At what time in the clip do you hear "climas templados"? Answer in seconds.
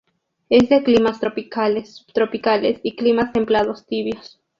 2.95-3.85